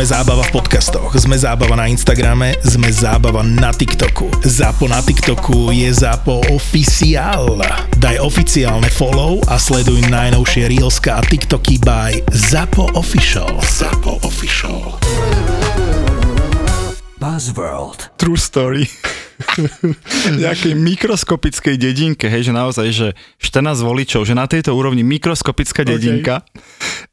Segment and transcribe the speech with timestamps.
[0.00, 4.32] Sme zábava v podcastoch, sme zábava na Instagrame, sme zábava na TikToku.
[4.48, 7.60] Zápo na TikToku je Zápo oficiál.
[8.00, 13.60] Daj oficiálne follow a sleduj najnovšie Reelska a TikToky by Zapo Official.
[13.60, 14.96] Zapo Official.
[17.20, 18.16] Buzzworld.
[18.16, 18.88] True story.
[20.40, 26.40] nejakej mikroskopickej dedinke, hej, že naozaj, že 14 voličov, že na tejto úrovni mikroskopická dedinka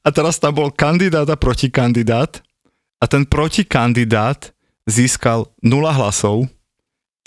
[0.03, 2.46] a teraz tam bol kandidát a protikandidát
[2.97, 4.51] a ten protikandidát
[4.89, 6.47] získal 0 hlasov,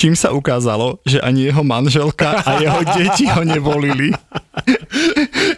[0.00, 4.10] čím sa ukázalo, že ani jeho manželka a jeho deti ho nevolili.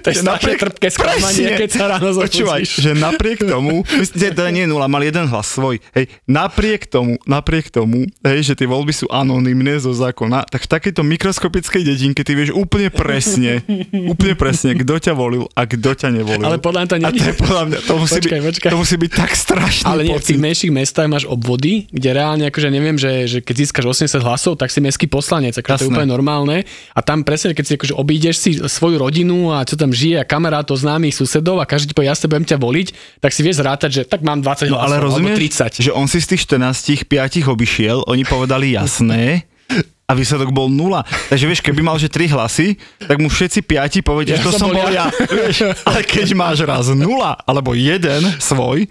[0.02, 3.80] To je strašne trpké sklamanie, keď sa ráno Počúvaj, že napriek tomu,
[4.12, 8.68] teda nie nula, mal jeden hlas svoj, hej, napriek tomu, napriek tomu, hej, že tie
[8.68, 13.64] voľby sú anonymné zo zákona, tak v takejto mikroskopickej dedinke ty vieš úplne presne,
[14.12, 16.44] úplne presne, kto ťa volil a kto ťa nevolil.
[16.44, 18.70] Ale podľa mňa to a nie to je podľa mňa, to musí, Počkaj, byť, počkaj.
[18.70, 20.28] to musí byť tak strašný Ale nie, v pocit.
[20.36, 24.52] tých menších mestách máš obvody, kde reálne akože neviem, že, že keď získaš 80 hlasov,
[24.60, 26.68] tak si mestský poslanec, akože to je úplne normálne.
[26.92, 30.26] A tam presne, keď si akože obídeš si svoju rodinu a čo tam žije a
[30.26, 33.60] kamarátov, známych susedov a každý ti povie, ja sa budem ťa voliť, tak si vieš
[33.60, 35.36] zrátať, že tak mám 20 No hlasov, ale alebo rozumieš,
[35.78, 35.84] 30.
[35.84, 39.46] že on si z tých 14 5 obišiel, oni povedali jasné,
[40.02, 41.00] a výsledok bol nula.
[41.32, 44.60] Takže vieš, keby mal že 3 hlasy, tak mu všetci 5 povedia, Ja že to
[44.60, 45.08] som bol ja.
[45.32, 48.84] Vieš, ale keď máš raz nula, alebo jeden svoj,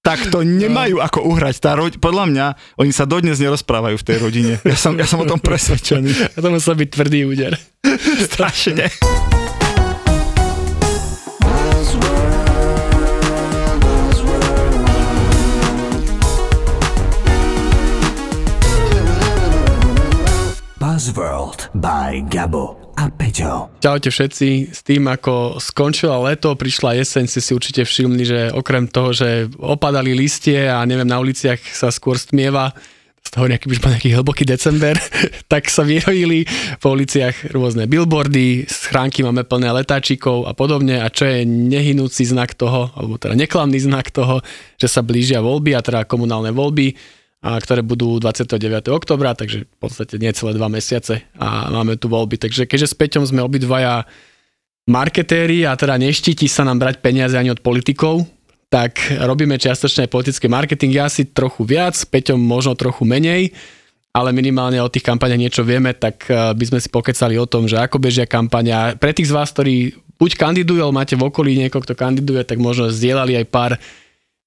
[0.00, 1.60] tak to nemajú ako uhrať.
[1.60, 2.46] Tá ro- podľa mňa,
[2.80, 4.52] oni sa dodnes nerozprávajú v tej rodine.
[4.64, 6.34] Ja som, ja som o tom presvedčený.
[6.34, 7.52] A to musel byť tvrdý úder.
[8.32, 8.88] Strašne.
[21.02, 23.74] Buzzworld by Gabo a Peťo.
[23.82, 28.86] Čaute všetci, s tým ako skončilo leto, prišla jeseň, ste si určite všimli, že okrem
[28.86, 32.70] toho, že opadali listie a neviem, na uliciach sa skôr stmieva,
[33.18, 34.94] z toho nejaký, už nejaký hlboký december,
[35.50, 36.46] tak sa vyrojili
[36.78, 41.02] po uliciach rôzne billboardy, schránky máme plné letáčikov a podobne.
[41.02, 44.38] A čo je nehynúci znak toho, alebo teda neklamný znak toho,
[44.78, 46.94] že sa blížia voľby a teda komunálne voľby,
[47.42, 48.86] a ktoré budú 29.
[48.94, 52.38] oktobra, takže v podstate nie celé dva mesiace a máme tu voľby.
[52.38, 54.06] Takže keďže s Peťom sme obidvaja
[54.86, 58.22] marketéri a teda neštíti sa nám brať peniaze ani od politikov,
[58.70, 60.94] tak robíme čiastočne aj politický marketing.
[60.94, 63.50] Ja si trochu viac, Peťom možno trochu menej,
[64.14, 67.66] ale minimálne o tých kampaniach niečo vieme, tak eh, by sme si pokecali o tom,
[67.66, 68.94] že ako bežia kampania.
[68.94, 72.62] Pre tých z vás, ktorí buď kandidujú, ale máte v okolí niekoho, kto kandiduje, tak
[72.62, 73.72] možno zdieľali aj pár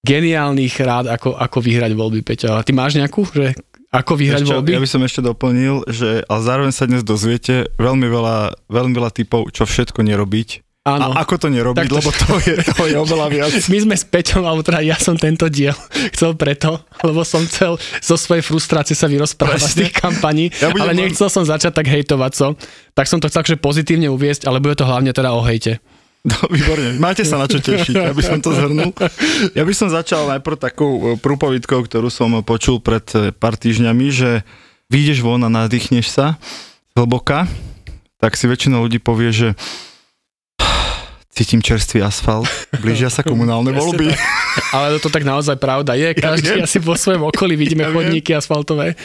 [0.06, 2.54] geniálnych rád, ako, ako vyhrať voľby, Peťo.
[2.54, 3.58] A ty máš nejakú, že
[3.90, 4.78] ako vyhrať čo, voľby?
[4.78, 9.12] Ja by som ešte doplnil, že ale zároveň sa dnes dozviete veľmi veľa, veľmi veľa
[9.16, 10.62] typov, čo všetko nerobiť.
[10.86, 11.18] Áno.
[11.18, 13.50] A ako to nerobiť, to- lebo to je, to je oveľa viac.
[13.74, 15.74] My sme s Peťom, alebo teda ja som tento diel
[16.14, 20.94] chcel preto, lebo som chcel zo svojej frustrácie sa vyrozprávať z tých kampaní, Ja ale
[20.94, 22.54] nechcel som začať tak hejtovať so.
[22.94, 25.82] Tak som to chcel že pozitívne uviesť, ale bude to hlavne teda o hejte.
[26.30, 28.90] No, výborne, máte sa na čo tešiť, aby som to zhrnul.
[29.54, 34.08] Ja by som začal najprv takou e, prúpovidkou, ktorú som počul pred e, pár týždňami,
[34.10, 34.42] že
[34.90, 36.42] vyjdeš von a nadýchneš sa
[36.98, 37.46] hlboka,
[38.18, 39.48] tak si väčšina ľudí povie, že
[41.38, 42.50] cítim čerstvý asfalt,
[42.82, 44.10] blížia sa komunálne voľby.
[44.72, 46.16] Ale to tak naozaj pravda je.
[46.16, 46.64] Každý viem.
[46.64, 47.98] asi vo svojom okolí vidíme Ja viem.
[48.00, 48.96] chodníky asfaltové.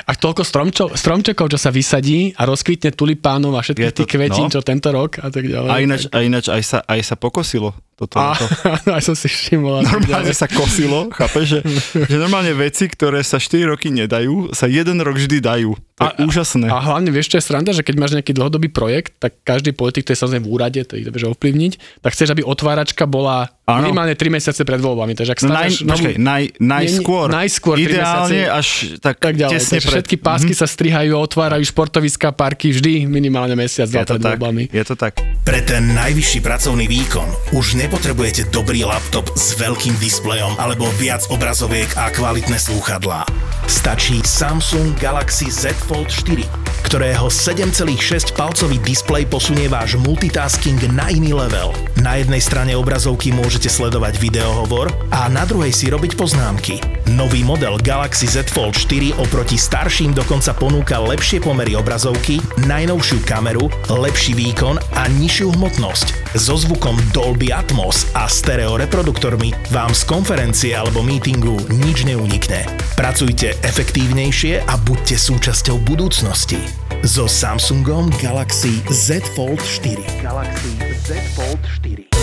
[0.00, 4.52] A toľko stromčov, stromčekov, čo sa vysadí a rozkvitne tulipánov a to- tých kvetín, no.
[4.52, 5.68] čo tento rok a tak ďalej.
[5.68, 8.16] A ináč, a ináč aj, sa, aj sa pokosilo toto.
[8.16, 8.46] A, leto.
[8.88, 9.82] aj som si všimol.
[9.82, 11.58] Normálne sa kosilo, chápeš, že,
[12.10, 15.72] že normálne veci, ktoré sa 4 roky nedajú, sa jeden rok vždy dajú.
[15.94, 16.66] To je A- úžasné.
[16.66, 20.02] A hlavne vieš, čo je sranda, že keď máš nejaký dlhodobý projekt, tak každý politik,
[20.02, 23.86] ktorý je samozrejme v úrade, to ich vieš ovplyvniť, tak chceš, aby otváračka bola Áno.
[23.86, 25.14] minimálne 3 mesiace pred voľbami.
[25.14, 27.24] Takže ak No naj, staviaš novú, počkaj, naj, najskôr.
[27.24, 28.50] Nie, najskôr, tri Ideálne mesiace.
[28.50, 28.66] až
[28.98, 29.52] tak, tak ďalej.
[29.54, 29.94] tesne Takže pred.
[29.94, 34.34] všetky pásky sa strihajú, otvárajú športoviská parky vždy minimálne mesiac, Je dva to pred tak,
[34.34, 34.62] voľbami.
[34.68, 35.14] je to tak.
[35.40, 41.92] Pre ten najvyšší pracovný výkon už nepotrebujete dobrý laptop s veľkým displejom alebo viac obrazoviek
[42.00, 43.28] a kvalitné slúchadlá.
[43.68, 46.48] Stačí Samsung Galaxy Z Fold 4,
[46.88, 51.76] ktorého 7,6 palcový displej posunie váš multitasking na iný level.
[52.00, 56.80] Na jednej strane obrazovky môžete sledovať videohovor a na druhej si robiť poznámky.
[57.12, 63.68] Nový model Galaxy Z Fold 4 oproti starším dokonca ponúka lepšie pomery obrazovky, najnovšiu kameru,
[63.92, 66.23] lepší výkon a nižšiu hmotnosť.
[66.34, 72.66] So zvukom Dolby Atmos a stereo reproduktormi vám z konferencie alebo meetingu nič neunikne.
[72.98, 76.58] Pracujte efektívnejšie a buďte súčasťou budúcnosti.
[77.06, 80.26] So Samsungom Galaxy Z Fold 4.
[80.26, 80.74] Galaxy
[81.06, 82.13] Z Fold 4.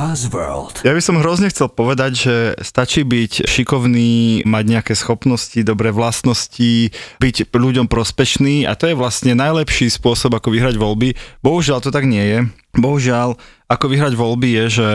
[0.00, 0.80] Buzzworld.
[0.80, 6.88] Ja by som hrozne chcel povedať, že stačí byť šikovný, mať nejaké schopnosti, dobré vlastnosti,
[7.20, 11.20] byť ľuďom prospešný a to je vlastne najlepší spôsob, ako vyhrať voľby.
[11.44, 12.38] Bohužiaľ to tak nie je.
[12.80, 13.36] Bohužiaľ,
[13.68, 14.88] ako vyhrať voľby je, že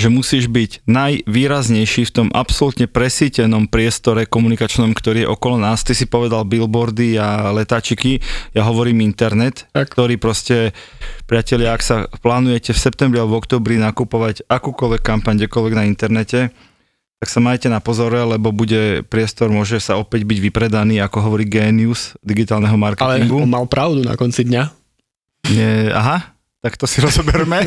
[0.00, 5.84] že musíš byť najvýraznejší v tom absolútne presítenom priestore komunikačnom, ktorý je okolo nás.
[5.84, 8.24] Ty si povedal billboardy a letáčiky,
[8.56, 9.92] ja hovorím internet, Tak.
[9.92, 10.72] ktorý proste,
[11.28, 16.48] priatelia, ak sa plánujete v septembri alebo v oktobri nakupovať akúkoľvek kampaň kdekoľvek na internete,
[17.20, 21.44] tak sa majte na pozore, lebo bude priestor, môže sa opäť byť vypredaný, ako hovorí
[21.44, 23.44] genius digitálneho Ale marketingu.
[23.44, 24.62] on mal pravdu na konci dňa.
[25.52, 27.64] Nie, aha, tak to si rozoberme.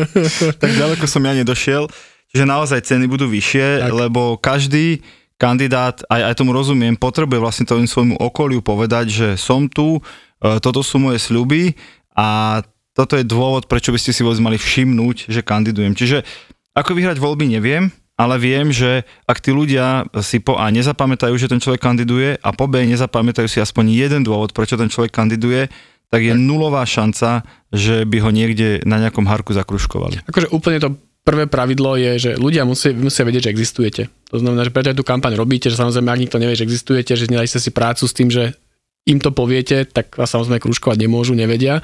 [0.62, 1.88] tak ďaleko som ja nedošiel.
[2.30, 3.90] Čiže naozaj ceny budú vyššie, Tak.
[3.90, 5.02] lebo každý
[5.40, 10.00] kandidát, aj, aj tomu rozumiem, potrebuje vlastne tomu svojmu okoliu povedať, že som tu, e,
[10.60, 11.74] toto sú moje sľuby
[12.12, 12.60] a
[12.92, 15.96] toto je dôvod, prečo by ste si vôbec mali všimnúť, že kandidujem.
[15.96, 16.22] Čiže
[16.76, 17.88] ako vyhrať voľby neviem,
[18.20, 22.52] ale viem, že ak tí ľudia si po A nezapamätajú, že ten človek kandiduje a
[22.52, 25.72] po B nezapamätajú si aspoň jeden dôvod, prečo ten človek kandiduje,
[26.10, 30.26] tak je nulová šanca, že by ho niekde na nejakom harku zakruškovali.
[30.26, 30.90] Akože úplne to
[31.22, 34.02] prvé pravidlo je, že ľudia musia, musia vedieť, že existujete.
[34.34, 37.30] To znamená, že preto tú kampaň robíte, že samozrejme, ak nikto nevie, že existujete, že
[37.30, 38.58] nedáte si prácu s tým, že
[39.06, 41.80] im to poviete, tak vás samozrejme krúžkovať nemôžu, nevedia.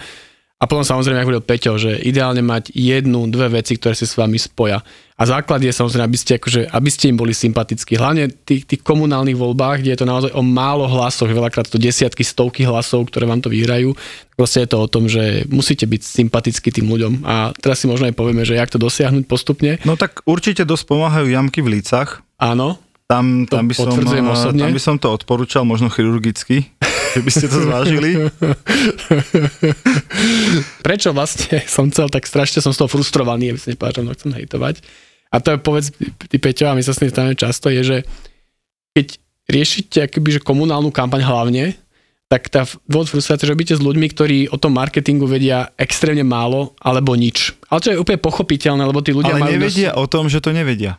[0.57, 4.17] A potom samozrejme, ako hovoril Peťo, že ideálne mať jednu, dve veci, ktoré si s
[4.17, 4.81] vami spoja.
[5.17, 8.01] A základ je samozrejme, aby ste, akože, aby ste im boli sympatickí.
[8.01, 11.77] Hlavne v tých, tých komunálnych voľbách, kde je to naozaj o málo hlasoch, veľakrát to
[11.77, 13.93] desiatky, stovky hlasov, ktoré vám to vyhrajú.
[14.33, 17.13] Proste je to o tom, že musíte byť sympatickí tým ľuďom.
[17.29, 19.77] A teraz si možno aj povieme, že jak to dosiahnuť postupne.
[19.85, 22.25] No tak určite dosť pomáhajú jamky v lícach.
[22.41, 24.67] Áno, Tam, tam, by som, eh, osobne.
[24.67, 26.67] tam by som to odporúčal, možno chirurgicky,
[27.17, 28.11] že by ste to zvážili.
[30.87, 34.33] prečo vlastne som chcel, tak strašne som z toho frustrovaný, aby sa nepovedal, že chcem
[34.37, 34.85] hejtovať.
[35.33, 35.91] A to je povedz,
[36.29, 37.97] ty Peťo, a my sa s tým stávame často, je, že
[38.93, 39.07] keď
[39.49, 41.75] riešite akoby, že komunálnu kampaň hlavne,
[42.27, 46.75] tak tá dôvod frustrácie, že robíte s ľuďmi, ktorí o tom marketingu vedia extrémne málo
[46.83, 47.55] alebo nič.
[47.71, 50.51] Ale čo je úplne pochopiteľné, lebo tí ľudia Ale majú nevedia o tom, že to
[50.51, 50.99] nevedia.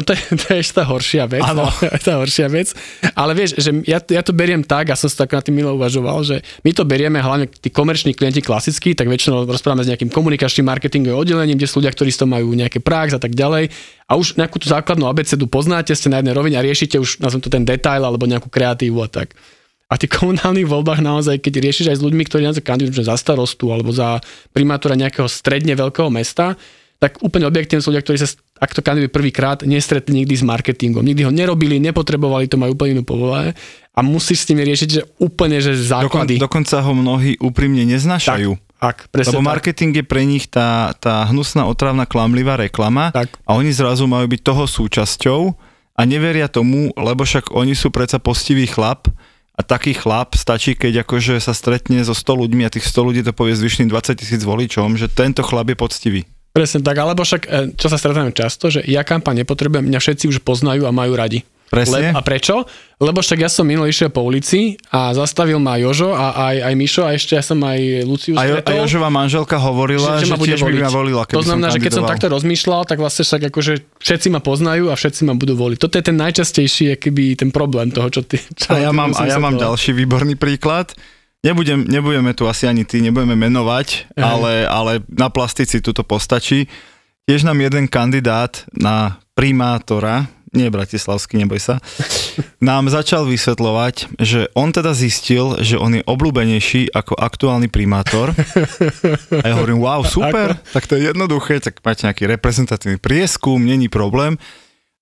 [0.00, 1.44] To, je, to je ešte tá horšia vec.
[1.44, 1.68] Áno.
[2.06, 2.72] Tá horšia vec.
[3.12, 5.76] Ale vieš, že ja, ja to beriem tak, a som si tak na tým milo
[5.76, 10.08] uvažoval, že my to berieme hlavne tí komerční klienti klasickí, tak väčšinou rozprávame s nejakým
[10.08, 13.70] komunikačným marketingovým oddelením, kde sú ľudia, ktorí toho majú nejaké prax a tak ďalej.
[14.08, 17.42] A už nejakú tú základnú abecedu poznáte, ste na jednej rovine a riešite už, nazvem
[17.44, 19.36] to ten detail alebo nejakú kreatívu a tak.
[19.92, 23.68] A tých komunálnych voľbách naozaj, keď riešiš aj s ľuďmi, ktorí naozaj kandidujú za starostu
[23.68, 24.24] alebo za
[24.56, 26.56] primátora nejakého stredne veľkého mesta,
[27.02, 28.30] tak úplne objektívne sú ľudia, ktorí sa,
[28.62, 31.02] ak to kandidujú prvýkrát, nestretli nikdy s marketingom.
[31.02, 33.58] Nikdy ho nerobili, nepotrebovali to, majú úplne inú povolanie
[33.90, 35.90] a musíš s tými riešiť, že úplne, že Dokon,
[36.22, 36.38] základy.
[36.38, 38.54] dokonca ho mnohí úprimne neznášajú.
[38.78, 39.50] tak, presne Lebo tak.
[39.50, 43.34] marketing je pre nich tá, tá hnusná, otravná, klamlivá reklama Tak.
[43.46, 45.40] a oni zrazu majú byť toho súčasťou
[45.98, 49.10] a neveria tomu, lebo však oni sú predsa postivý chlap
[49.58, 53.20] a taký chlap stačí, keď akože sa stretne so 100 ľuďmi a tých 100 ľudí
[53.26, 56.22] to povie zvyšným 20 tisíc voličom, že tento chlap je poctivý.
[56.52, 60.28] Presne tak, alebo však, e, čo sa stretávame často, že ja kampaň nepotrebujem, mňa všetci
[60.28, 61.40] už poznajú a majú radi.
[61.72, 62.12] Presne.
[62.12, 62.68] a prečo?
[63.00, 66.74] Lebo však ja som minul išiel po ulici a zastavil ma Jožo a aj, aj
[66.76, 68.70] Mišo a ešte ja som aj Luciu A, jo, a.
[68.76, 72.04] Jožová manželka hovorila, že, že tiež by ma volila, keby To znamená, že keď som
[72.04, 73.72] takto rozmýšľal, tak vlastne však akože
[74.04, 75.80] všetci ma poznajú a všetci ma budú voliť.
[75.80, 78.36] Toto je ten najčastejší akýby, ten problém toho, čo ty...
[78.36, 80.92] Čo A ja mám, a ja mám ďalší výborný príklad.
[81.42, 84.22] Nebudem, nebudeme tu asi ani ty, nebudeme menovať, Aj.
[84.22, 86.70] ale, ale na plastici tuto postačí.
[87.26, 91.74] Tiež nám jeden kandidát na primátora, nie Bratislavský, neboj sa,
[92.62, 98.30] nám začal vysvetľovať, že on teda zistil, že on je obľúbenejší ako aktuálny primátor.
[99.42, 103.90] A ja hovorím, wow, super, tak to je jednoduché, tak máte nejaký reprezentatívny prieskum, není
[103.90, 104.38] problém.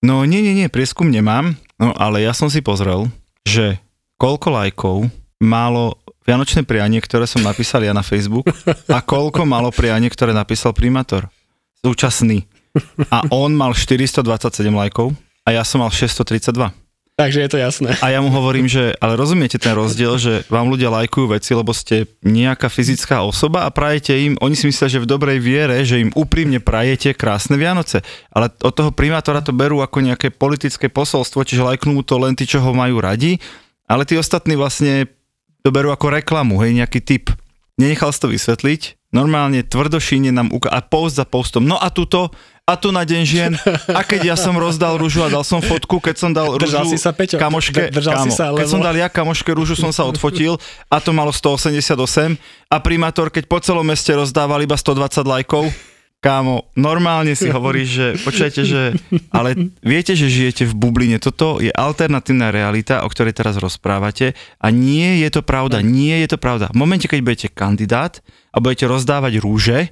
[0.00, 3.12] No nie, nie, nie, prieskum nemám, no ale ja som si pozrel,
[3.44, 3.76] že
[4.16, 5.97] koľko lajkov málo
[6.28, 8.47] vianočné prianie, ktoré som napísal ja na Facebook
[8.87, 11.26] a koľko malo prianie, ktoré napísal primátor.
[11.80, 12.44] Súčasný.
[13.09, 14.23] A on mal 427
[14.70, 16.70] lajkov a ja som mal 632.
[17.20, 17.92] Takže je to jasné.
[18.00, 21.76] A ja mu hovorím, že ale rozumiete ten rozdiel, že vám ľudia lajkujú veci, lebo
[21.76, 26.00] ste nejaká fyzická osoba a prajete im, oni si myslia, že v dobrej viere, že
[26.00, 28.00] im úprimne prajete krásne Vianoce.
[28.32, 32.32] Ale od toho primátora to berú ako nejaké politické posolstvo, čiže lajknú mu to len
[32.32, 33.37] tí, čo ho majú radi,
[33.85, 35.04] ale tí ostatní vlastne
[35.61, 37.25] to berú ako reklamu, hej, nejaký typ.
[37.76, 41.64] Nenechal si to vysvetliť, normálne tvrdošíne nám uka- a post za postom.
[41.64, 42.29] No a tuto,
[42.62, 43.52] a tu na deň žien,
[43.88, 46.93] a keď ja som rozdal rúžu a dal som fotku, keď som dal Držal rúžu
[46.93, 47.40] si sa, Peťo?
[47.40, 50.61] kamoške, Držal si kámo, sa, keď lebo- som dal ja kamoške rúžu, som sa odfotil
[50.87, 52.37] a to malo 188
[52.69, 55.73] a primátor, keď po celom meste rozdával iba 120 lajkov,
[56.21, 58.81] kámo, normálne si hovoríš, že počujete, že
[59.33, 61.17] ale viete, že žijete v bubline.
[61.17, 66.37] Toto je alternatívna realita, o ktorej teraz rozprávate a nie je to pravda, nie je
[66.37, 66.69] to pravda.
[66.71, 68.21] V momente, keď budete kandidát
[68.53, 69.89] a budete rozdávať rúže,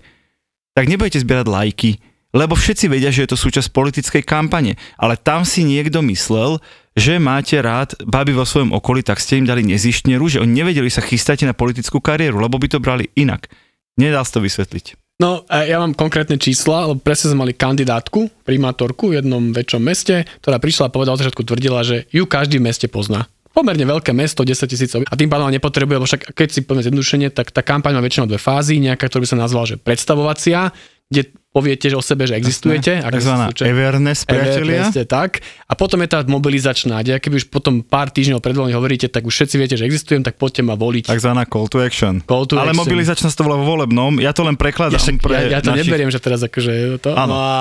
[0.77, 1.91] tak nebudete zbierať lajky,
[2.37, 4.77] lebo všetci vedia, že je to súčasť politickej kampane.
[5.01, 6.61] Ale tam si niekto myslel,
[6.93, 10.45] že máte rád baby vo svojom okolí, tak ste im dali nezištne rúže.
[10.45, 13.49] Oni nevedeli, sa chystáte na politickú kariéru, lebo by to brali inak.
[13.97, 15.08] Nedá sa to vysvetliť.
[15.19, 20.23] No, ja mám konkrétne čísla, lebo presne sme mali kandidátku, primátorku v jednom väčšom meste,
[20.39, 23.27] ktorá prišla a povedala, že tvrdila, že ju každý v meste pozná.
[23.51, 27.35] Pomerne veľké mesto, 10 tisíc a tým pádom nepotrebuje, lebo však keď si poviem zjednodušenie,
[27.35, 30.71] tak tá kampaň má väčšinou dve fázy, nejaká, ktorá by sa nazvala, že predstavovacia,
[31.11, 33.01] kde poviete že o sebe, že existujete.
[33.01, 34.89] Takzvaná awareness, priatelia.
[34.89, 35.41] Presne, tak.
[35.65, 39.25] A potom je tá mobilizačná, kde keby už potom pár týždňov pred voľmi hovoríte, tak
[39.25, 41.09] už všetci viete, že existujem, tak poďte ma voliť.
[41.09, 42.21] Takzvaná call to action.
[42.23, 42.85] Call to Ale action.
[42.85, 45.89] mobilizačná to bola vo volebnom, ja to len prekladám ja, pre ja, ja to našich...
[45.89, 47.17] neberiem, že teraz akože to.
[47.17, 47.33] Áno.
[47.33, 47.57] No a,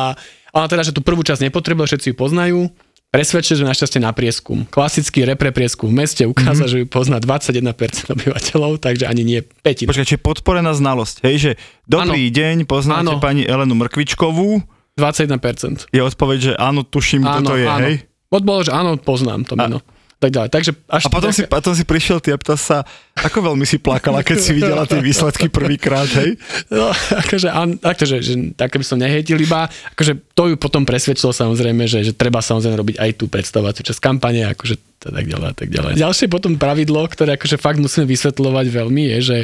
[0.51, 2.59] a teda, že tú prvú časť nepotrebuje, všetci ju poznajú.
[3.07, 4.67] Presvedčili sme našťastie na prieskum.
[4.67, 6.83] Klasický repre prieskum v meste ukázal, mm-hmm.
[6.83, 9.87] že ju pozná 21% obyvateľov, takže ani nie petina.
[9.87, 11.51] Počkaj, čiže podporená znalosť, hej, že
[11.87, 12.35] dobrý Áno.
[12.35, 13.23] deň, poznáte Áno.
[13.23, 14.59] pani Elenu Mrkvičkovú,
[14.99, 15.87] 21%.
[15.87, 17.85] je odpoveď, že áno, tuším, kto to je, áno.
[17.87, 17.95] hej?
[18.27, 19.79] Odbolo, že áno, poznám to meno.
[20.17, 20.49] Tak ďalej.
[20.49, 22.81] Takže až A potom, si, potom si prišiel ty a pýtal sa,
[23.21, 26.41] ako veľmi si plakala, keď si videla tie výsledky prvýkrát, hej?
[26.73, 31.29] No, akože, an, akože že, tak by som nehejtil iba, akože to ju potom presvedčilo
[31.29, 35.47] samozrejme, že, že treba samozrejme robiť aj tú predstavovaciu časť kampane, akože to tak ďalej
[35.53, 35.91] a tak ďalej.
[36.01, 39.39] Ďalšie potom pravidlo, ktoré akože fakt musíme vysvetľovať veľmi, je, že,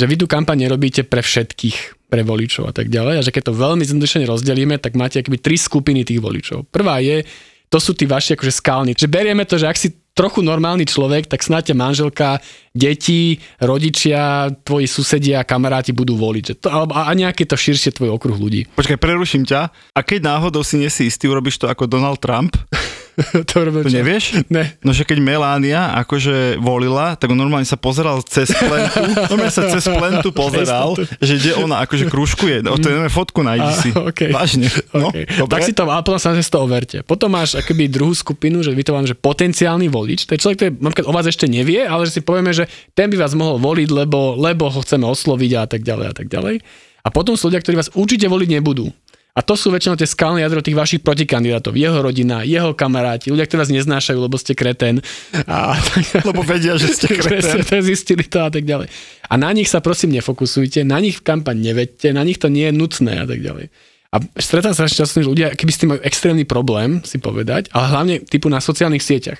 [0.00, 3.52] že vy tú kampaň nerobíte pre všetkých, pre voličov a tak ďalej, a že keď
[3.52, 6.72] to veľmi zjednodušene rozdelíme, tak máte akoby tri skupiny tých voličov.
[6.72, 7.20] Prvá je,
[7.68, 8.96] to sú tí vaši akože skalní.
[8.96, 12.28] Že berieme to, že ak si trochu normálny človek, tak snáď ťa manželka,
[12.72, 16.44] deti, rodičia, tvoji susedia, kamaráti budú voliť.
[16.48, 18.64] Že to, alebo, a nejaké to širšie tvoj okruh ľudí.
[18.72, 19.68] Počkaj, preruším ťa.
[19.92, 22.56] A keď náhodou si nie si istý, urobíš to ako Donald Trump,
[23.48, 23.96] to robil to čo?
[23.96, 24.24] nevieš?
[24.52, 24.76] Ne.
[24.84, 29.00] No, že keď Melania akože volila, tak on normálne sa pozeral cez plentu,
[29.32, 32.60] normálne sa cez plentu pozeral, že kde ona akože kružkuje.
[32.60, 33.90] No, to je fotku nájdi si.
[33.92, 34.28] Okay.
[34.28, 34.68] Vážne.
[34.92, 35.24] No, Okay.
[35.38, 35.52] dobre.
[35.54, 36.98] Tak si to, a potom sa to overte.
[37.06, 40.26] Potom máš akoby druhú skupinu, že vy to vám, že potenciálny volič.
[40.26, 43.06] To je človek, ktorý napríklad o vás ešte nevie, ale že si povieme, že ten
[43.08, 46.60] by vás mohol voliť, lebo, lebo ho chceme osloviť a tak ďalej a tak ďalej.
[47.06, 48.90] A potom sú ľudia, ktorí vás určite voliť nebudú.
[49.36, 51.76] A to sú väčšinou tie skalné jadro tých vašich protikandidátov.
[51.76, 55.04] Jeho rodina, jeho kamaráti, ľudia, ktorí vás neznášajú, lebo ste kreten.
[55.44, 55.76] A,
[56.24, 57.60] Lebo vedia, že ste kreten.
[57.84, 58.88] zistili to a tak ďalej.
[59.28, 62.72] A na nich sa prosím nefokusujte, na nich v kampaň nevedte, na nich to nie
[62.72, 63.68] je nutné a tak ďalej.
[64.08, 67.92] A stretám sa často, že ľudia, keby s tým majú extrémny problém si povedať, ale
[67.92, 69.36] hlavne typu na sociálnych sieťach.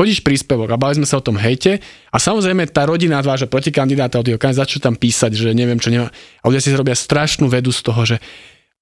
[0.00, 1.76] Hodíš príspevok a bavili sme sa o tom hejte
[2.08, 5.92] a samozrejme tá rodina vášho protikandidáta od jeho kandidáta začnú tam písať, že neviem čo
[5.92, 6.08] nemá.
[6.40, 8.16] A ľudia si robia strašnú vedu z toho, že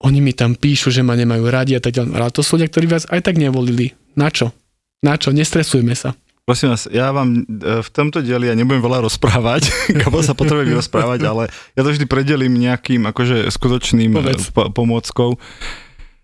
[0.01, 2.11] oni mi tam píšu, že ma nemajú radi a tak ďalej.
[2.13, 3.93] Ale to sú ľudia, ktorí vás aj tak nevolili.
[4.15, 4.55] Na čo?
[5.01, 5.31] Na čo?
[5.31, 6.15] Nestresujme sa.
[6.43, 7.45] Prosím vás, ja vám e,
[7.79, 9.69] v tomto dieli ja nebudem veľa rozprávať,
[10.01, 11.43] Gabo sa potrebuje vyrozprávať, ale
[11.75, 14.49] ja to vždy predelím nejakým akože skutočným e, Povedz.
[14.49, 15.37] po- pomôckou.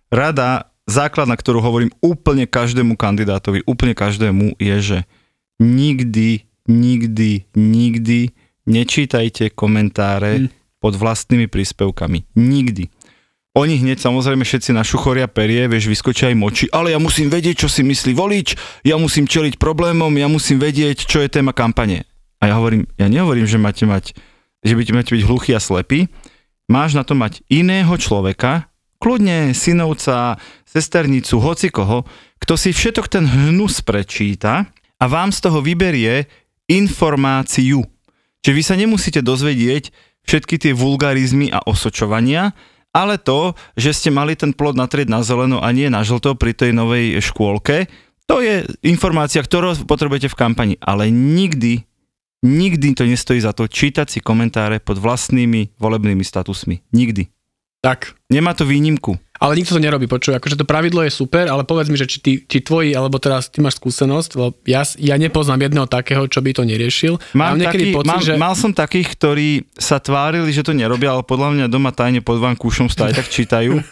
[0.09, 4.99] Rada, základná, ktorú hovorím úplne každému kandidátovi, úplne každému, je, že
[5.59, 8.33] nikdy, nikdy, nikdy
[8.65, 10.49] nečítajte komentáre Hm.
[10.81, 12.25] pod vlastnými príspevkami.
[12.33, 12.89] Nikdy.
[13.55, 17.69] Oni hneď samozrejme všetci našuchoria perie, vieš, vyskočia aj moči, ale ja musím vedieť, čo
[17.71, 22.03] si myslí volič, ja musím čeliť problémom, ja musím vedieť, čo je téma kampane.
[22.43, 24.11] A ja hovorím, ja nehovorím, že máte mať,
[24.59, 26.11] že by máte byť hluchý a slepý,
[26.67, 28.67] máš na to mať iného človeka,
[28.99, 30.35] kľudne synovca,
[30.67, 32.03] sesternicu, hoci koho,
[32.43, 34.67] kto si všetok ten hnus prečíta
[34.99, 36.27] a vám z toho vyberie
[36.67, 37.87] informáciu.
[38.43, 39.95] Čiže vy sa nemusíte dozvedieť
[40.27, 42.57] všetky tie vulgarizmy a osočovania,
[42.95, 46.55] ale to, že ste mali ten plod natrieť na zeleno a nie na žlto pri
[46.55, 47.91] tej novej škôlke,
[48.25, 51.85] to je informácia, ktorú potrebujete v kampani, ale nikdy,
[52.41, 56.81] nikdy to nestojí za to čítať si komentáre pod vlastnými volebnými statusmi.
[56.95, 57.29] Nikdy.
[57.85, 58.17] Tak.
[58.33, 59.21] Nemá to výnimku.
[59.45, 62.19] Ale nikto to nerobí, počuj, akože to pravidlo je super, ale povedz mi, že či,
[62.25, 66.41] ty, či tvoji, alebo teraz ty máš skúsenosť, lebo ja, ja nepoznám jedného takého, čo
[66.41, 67.21] by to neriešil.
[67.37, 68.33] Mám taký, pocit, mám, že...
[68.41, 72.41] Mal som takých, ktorí sa tvárili, že to nerobia, ale podľa mňa doma tajne pod
[72.41, 73.85] vankúšom stále tak čítajú.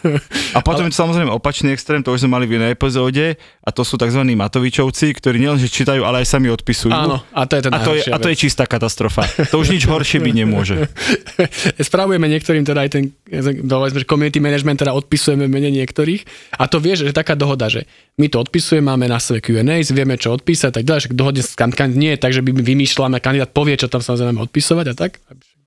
[0.57, 3.85] A potom to samozrejme opačný extrém, to už sme mali v inej epizóde, a to
[3.85, 4.25] sú tzv.
[4.25, 6.89] Matovičovci, ktorí nielenže čítajú, ale aj sami odpisujú.
[6.89, 9.21] Áno, a to je A to je, a to je čistá katastrofa.
[9.53, 10.89] To už nič horšie byť nemôže.
[11.93, 16.21] Spravujeme niektorým teda aj ten, povedzme, community management, teda odpisujeme v mene niektorých.
[16.57, 17.85] A to vieš, že taká dohoda, že
[18.19, 21.53] my to odpisujeme, máme na svoje Q&A, vieme čo odpísať, tak ďalej, že dohodne s
[21.57, 24.95] kan- kan- nie je tak, že by vymýšľame, kandidát povie, čo tam samozrejme odpisovať a
[24.95, 25.19] tak.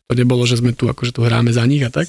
[0.06, 2.06] To nebolo, že sme tu, akože tu hráme za nich a tak.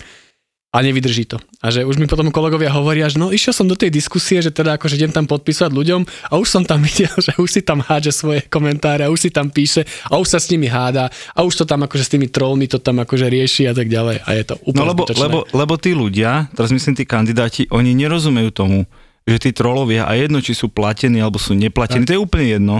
[0.67, 1.39] A nevydrží to.
[1.63, 4.51] A že už mi potom kolegovia hovoria, že no išiel som do tej diskusie, že
[4.51, 7.79] teda akože idem tam podpísať ľuďom a už som tam videl, že už si tam
[7.79, 11.39] hádže svoje komentáre a už si tam píše a už sa s nimi háda a
[11.41, 14.29] už to tam akože s tými trollmi to tam akože rieši a tak ďalej a
[14.35, 15.23] je to úplne No lebo, zbytočné.
[15.23, 18.83] lebo, lebo tí ľudia, teraz myslím tí kandidáti, oni nerozumejú tomu,
[19.23, 22.75] že tí trolovia, a jedno, či sú platení alebo sú neplatení, to je úplne jedno,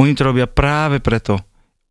[0.00, 1.36] oni to robia práve preto.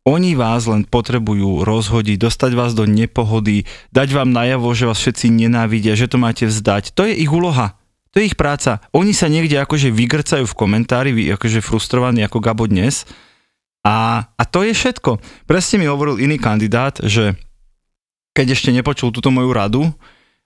[0.02, 5.30] Oni vás len potrebujú rozhodiť, dostať vás do nepohody, dať vám najavo, že vás všetci
[5.30, 6.90] nenávidia, že to máte vzdať.
[6.98, 7.78] To je ich úloha.
[8.10, 8.82] To je ich práca.
[8.90, 13.06] Oni sa niekde akože vygrcajú v komentári, akože frustrovaní ako Gabo dnes.
[13.86, 15.22] A, a to je všetko.
[15.46, 17.38] Presne mi hovoril iný kandidát, že
[18.34, 19.82] keď ešte nepočul túto moju radu,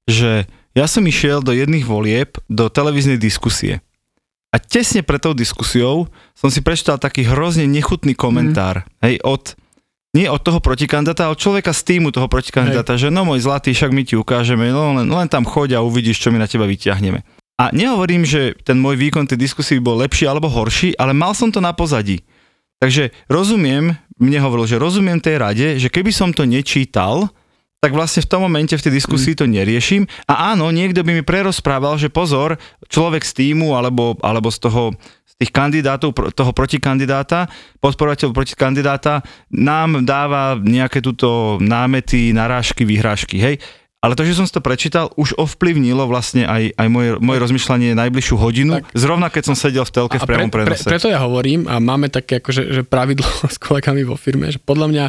[0.04, 0.44] že
[0.76, 3.80] ja som išiel do jedných volieb do televíznej diskusie.
[4.56, 8.88] A tesne pred tou diskusiou som si prečítal taký hrozne nechutný komentár.
[8.88, 9.04] Mm.
[9.04, 9.44] Hej, od,
[10.16, 13.76] nie od toho protikandidáta, ale od človeka z týmu toho protikandidáta, že no môj zlatý,
[13.76, 16.64] však my ti ukážeme, no len, len tam choď a uvidíš, čo my na teba
[16.64, 17.20] vyťahneme.
[17.60, 21.52] A nehovorím, že ten môj výkon tej diskusie bol lepší alebo horší, ale mal som
[21.52, 22.24] to na pozadí.
[22.80, 27.28] Takže rozumiem, mne hovoril, že rozumiem tej rade, že keby som to nečítal,
[27.86, 30.10] tak vlastne v tom momente v tej diskusii to neriešim.
[30.26, 32.58] A áno, niekto by mi prerozprával, že pozor,
[32.90, 34.90] človek z týmu alebo, alebo z toho
[35.38, 37.46] tých kandidátov, toho protikandidáta,
[37.78, 39.22] podporovateľ protikandidáta,
[39.54, 43.62] nám dáva nejaké túto námety, narážky, vyhrážky, hej.
[44.02, 47.94] Ale to, že som si to prečítal, už ovplyvnilo vlastne aj, aj moje, moje rozmýšľanie
[47.94, 48.98] najbližšiu hodinu, Tak.
[48.98, 50.90] zrovna keď som sedel v telke v priamom prenose.
[50.90, 54.86] preto ja hovorím a máme také akože, že pravidlo s kolegami vo firme, že podľa
[54.90, 55.04] mňa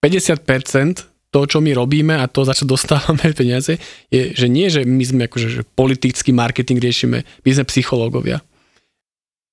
[0.00, 3.80] 50% to, čo my robíme a to, za čo dostávame peniaze,
[4.12, 8.44] je, že nie, že my sme akože, že politický marketing riešime, my sme psychológovia.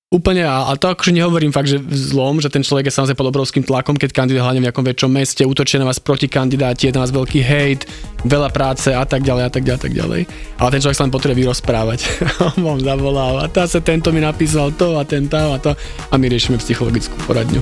[0.10, 3.30] Úplne, a, a to akože nehovorím fakt, že zlom, že ten človek je samozrejme pod
[3.30, 6.98] obrovským tlakom, keď kandiduje hlavne v nejakom väčšom meste, útočia na vás proti kandidáti, je
[6.98, 7.86] na vás veľký hejt,
[8.26, 10.22] veľa práce a tak ďalej a tak ďalej a tak ďalej.
[10.58, 12.00] Ale ten človek sa len potrebuje vyrozprávať.
[12.66, 15.78] Vám zavolal a tá sa tento mi napísal to a ten tá a to
[16.10, 17.62] a my riešime psychologickú poradňu.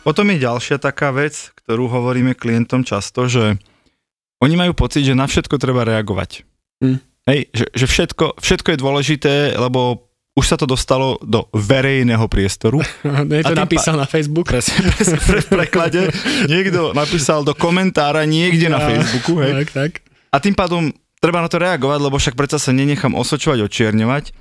[0.00, 3.60] Potom je ďalšia taká vec, ktorú hovoríme klientom často, že
[4.40, 6.48] oni majú pocit, že na všetko treba reagovať.
[6.80, 6.98] Hm.
[7.28, 12.80] Hej, že, že všetko, všetko je dôležité, lebo už sa to dostalo do verejného priestoru.
[13.28, 14.48] Je to napísal na Facebook.
[14.48, 16.00] Presne, presne pre v preklade.
[16.48, 19.36] Niekto napísal do komentára niekde na Facebooku.
[19.44, 19.52] Hej.
[19.52, 19.92] Tak, tak.
[20.32, 20.88] A tým pádom
[21.20, 24.32] treba na to reagovať, lebo však predsa sa nenechám osočovať, očierňovať.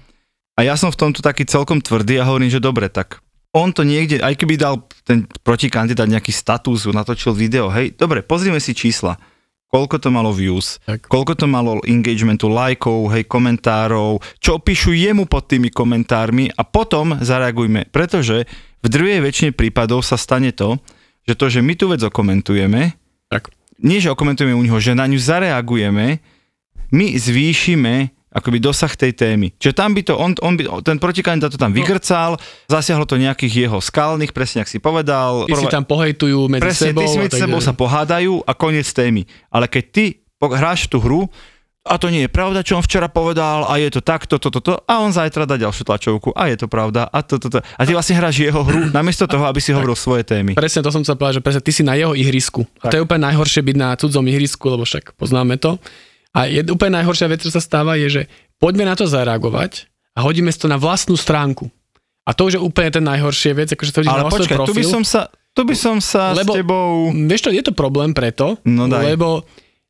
[0.56, 3.20] A ja som v tomto taký celkom tvrdý a hovorím, že dobre, tak
[3.56, 8.62] on to niekde, aj keby dal ten protikandidát nejaký status, natočil video, hej, dobre, pozrime
[8.62, 9.18] si čísla.
[9.70, 11.06] Koľko to malo views, Tak.
[11.06, 17.22] koľko to malo engagementu, lajkov, hej, komentárov, čo píšu jemu pod tými komentármi a potom
[17.22, 18.50] zareagujme, pretože
[18.82, 20.82] v drvej väčšine prípadov sa stane to,
[21.30, 22.98] že to, že my tú vec okomentujeme,
[23.30, 23.54] Tak.
[23.86, 26.18] nie že okomentujeme u neho, že na ňu zareagujeme,
[26.90, 29.50] my zvýšime akoby dosah tej témy.
[29.58, 32.38] Čiže tam by to, on, on by, ten protikandidát to tam vygrcal,
[32.70, 35.50] zasiahlo to nejakých jeho skalných, presne ak si povedal.
[35.50, 37.02] Tí si tam pohejtujú medzi presne, sebou.
[37.02, 39.26] ty si medzi tak sebou sa pohádajú a koniec témy.
[39.50, 40.04] Ale keď ty
[40.40, 41.26] hráš tú hru,
[41.90, 44.84] a to nie je pravda, čo on včera povedal, a je to takto, toto, toto,
[44.86, 47.66] a on zajtra dá ďalšiu tlačovku, a je to pravda, a toto, toto.
[47.66, 50.54] A ty vlastne hráš jeho hru, namiesto toho, aby si hovoril svoje témy.
[50.54, 52.68] Presne to som chcel povedať, že presne ty si na jeho ihrisku.
[52.84, 55.82] A to je úplne najhoršie byť na cudzom ihrisku, lebo však poznáme to.
[56.32, 58.22] A je úplne najhoršia vec, čo sa stáva, je, že
[58.56, 61.68] poďme na to zareagovať a hodíme si to na vlastnú stránku.
[62.22, 64.80] A to už je úplne ten najhoršie vec, akože to Ale na počkaj, tu by
[64.80, 64.92] profil.
[64.92, 66.88] som sa, tu by som sa Lebo- s tebou...
[67.10, 69.02] Vieš čo, je to problém preto, No daj.
[69.10, 69.42] lebo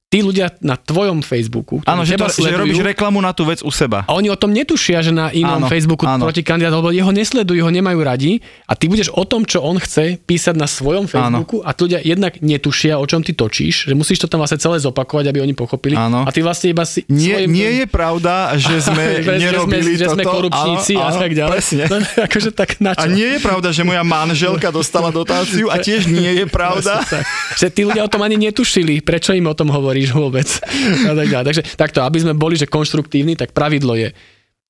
[0.09, 4.01] tí ľudia na tvojom Facebooku, Áno, že, že robíš reklamu na tú vec u seba.
[4.03, 6.25] a oni o tom netušia, že na inom Áno, Facebooku áno.
[6.25, 8.31] proti kandidát, lebo jeho nesledujú, ho nemajú radi
[8.65, 12.01] a ty budeš o tom, čo on chce, písať na svojom Facebooku a tí ľudia
[12.01, 15.53] jednak netušia, o čom ty točíš, že musíš to tam vlastne celé zopakovať, aby oni
[15.53, 15.93] pochopili.
[15.93, 16.25] Áno.
[16.25, 17.49] A ty vlastne iba si Nie, svojim...
[17.53, 20.33] nie je pravda, že sme nerobili že sme, že sme toto.
[20.33, 21.53] korupčníci Áno, a áno, tak ďalej.
[21.53, 21.83] Presne.
[21.89, 23.01] No, akože tak na čo?
[23.01, 27.05] A nie je pravda, že moja manželka dostala dotáciu a tiež nie je pravda.
[27.53, 29.69] Že tí ľudia o tom ani netušili, prečo im o tom
[29.99, 30.47] hovoríš vôbec.
[31.09, 31.45] A tak ďalej.
[31.51, 34.15] Takže takto, aby sme boli že konštruktívni, tak pravidlo je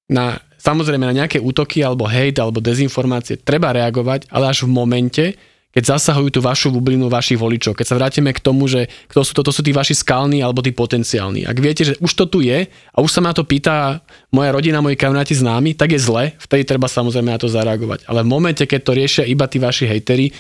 [0.10, 5.26] na, samozrejme na nejaké útoky alebo hejt alebo dezinformácie treba reagovať, ale až v momente,
[5.70, 7.78] keď zasahujú tú vašu bublinu vašich voličov.
[7.78, 10.74] Keď sa vrátime k tomu, že kto sú, toto sú tí vaši skalní alebo tí
[10.74, 11.46] potenciálni.
[11.46, 14.02] Ak viete, že už to tu je a už sa ma to pýta
[14.34, 18.10] moja rodina, moji kamaráti známi, tak je zle, vtedy treba samozrejme na to zareagovať.
[18.10, 20.34] Ale v momente, keď to riešia iba tí vaši hejteri,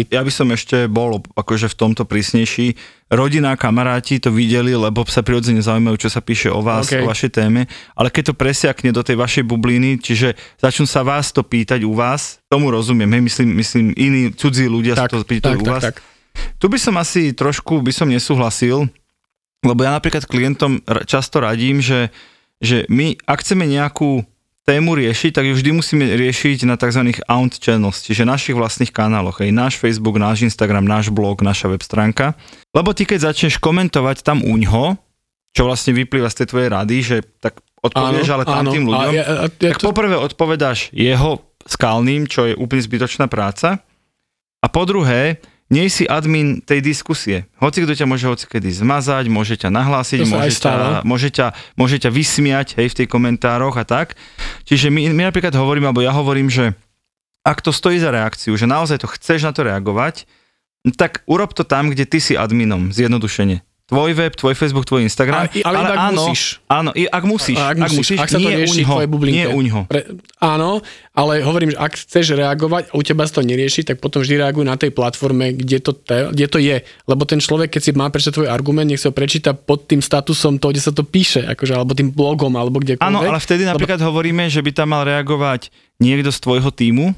[0.00, 0.08] it.
[0.08, 2.76] Ja by som ešte bol akože v tomto prísnejší.
[3.12, 7.04] Rodina a kamaráti to videli, lebo sa prirodzene zaujímajú, čo sa píše o vás, OK.
[7.04, 11.30] o vašej téme, ale keď to presiakne do tej vašej bubliny, čiže začnú sa vás
[11.30, 15.60] to pýtať u vás, tomu rozumiem, hej, myslím, myslím iní cudzí ľudia sa to pýtajú
[15.60, 15.92] u vás.
[15.92, 16.00] tak.
[16.58, 18.90] Tu by som asi trošku, by som nesúhlasil,
[19.64, 22.10] lebo ja napríklad klientom často radím, že,
[22.58, 24.26] že my, ak chceme nejakú
[24.64, 27.20] tému riešiť, tak ju vždy musíme riešiť na tzv.
[27.28, 31.84] owned channels, čiže našich vlastných kanáloch, aj náš Facebook, náš Instagram, náš blog, naša web
[31.84, 32.32] stránka.
[32.72, 34.96] Lebo ty keď začneš komentovať tam uňho,
[35.54, 39.14] čo vlastne vyplýva z tej tvojej rady, že tak odpovieš, ale tam tým ľuďom, A
[39.14, 43.84] ja, a, ja, tak poprvé odpovedáš jeho skalným, čo je úplne zbytočná práca.
[44.64, 47.48] A po druhé, nie si admin tej diskusie.
[47.56, 50.72] Hoci kto ťa môže hoci kedy zmazať, môže ťa nahlásiť, môže ťa,
[51.02, 54.14] môže, ťa, môže ťa vysmiať hej, v tej komentároch a tak.
[54.68, 56.76] Čiže my, my napríklad hovorím, alebo ja hovorím, že
[57.44, 60.28] ak to stojí za reakciu, že naozaj to chceš na to reagovať,
[60.96, 63.64] tak urob to tam, kde ty si adminom, zjednodušene.
[63.94, 65.46] Tvoj web, tvoj Facebook, tvoj Instagram.
[65.46, 66.42] A- ale iba ak áno, musíš.
[66.66, 67.54] Áno, i- ak musíš.
[67.54, 69.38] ak, musíš, ak sa to nie rieši v uňho, tvojej bublinke.
[69.38, 69.80] Nie uňho.
[69.86, 70.00] Pre,
[70.42, 70.82] áno,
[71.14, 74.34] ale hovorím, že ak chceš reagovať a u teba sa to nerieši, tak potom vždy
[74.42, 76.82] reaguj na tej platforme, kde to, te, kde to je.
[77.06, 80.02] Lebo ten človek, keď si má prečítať tvoj argument, nech si ho prečíta pod tým
[80.02, 83.06] statusom toho, kde sa to píše, akože, alebo tým blogom, alebo kdekoľvek.
[83.06, 85.70] Áno, ale vtedy Lebo- napríklad hovoríme, že by tam mal reagovať
[86.02, 87.14] niekto z tvojho týmu,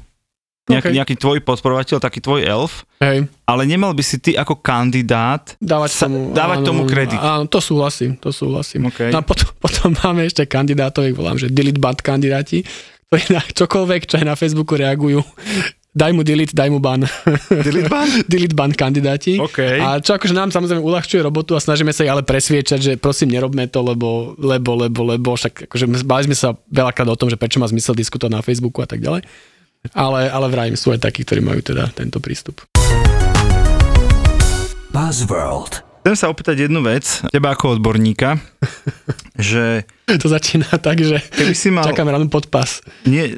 [0.67, 0.97] nejaký, OK.
[0.99, 5.91] nejaký tvoj podporovateľ, taký tvoj elf, Hej, ale nemal by si ty ako kandidát dávať
[5.95, 7.19] sa, tomu, dávať áno, tomu kredit.
[7.19, 8.91] Áno, to súhlasím, to súhlasím.
[8.91, 9.07] OK.
[9.09, 12.67] No a potom, potom máme ešte kandidátov, ich volám, že delete ban kandidáti,
[13.07, 15.23] ktorí na čokoľvek, čo aj na Facebooku reagujú,
[15.97, 17.01] daj mu delete, daj mu ban.
[17.49, 18.07] Delete ban?
[18.31, 19.41] delete ban kandidáti.
[19.41, 19.59] OK.
[19.81, 23.33] A čo akože nám samozrejme uľahčuje robotu a snažíme sa ich ale presviečať, že prosím
[23.33, 27.39] nerobme to, lebo, lebo, lebo, lebo, však akože báli sme sa veľakrát o tom, že
[27.39, 29.25] prečo má zmysel diskutovať na Facebooku a tak ďalej.
[29.93, 32.63] Ale, ale vrajím, sú aj takí, ktorí majú teda tento prístup.
[34.91, 35.85] Buzzworld.
[36.07, 38.39] Chcem sa opýtať jednu vec, teba ako odborníka,
[39.51, 41.83] že To začína tak, že keby si mal...
[41.83, 42.79] čakáme ráno podpas.
[43.03, 43.35] Nie,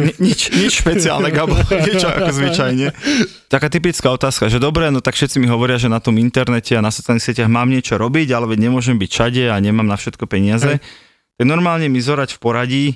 [0.00, 2.86] ni, nič, nič špeciálne, Gabo, niečo ako zvyčajne.
[3.52, 6.84] Taká typická otázka, že dobre, no tak všetci mi hovoria, že na tom internete a
[6.84, 10.24] na sociálnych sieťach mám niečo robiť, ale veď nemôžem byť všade a nemám na všetko
[10.24, 10.80] peniaze.
[11.36, 12.86] Tak normálne mi zorať v poradí,